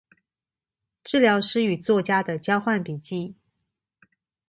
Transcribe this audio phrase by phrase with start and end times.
[1.03, 3.35] 治療師與作家的交換筆記